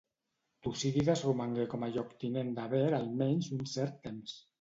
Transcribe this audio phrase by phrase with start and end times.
[0.67, 4.35] Tucídides romangué com a lloctinent de Ver almenys un cert temps.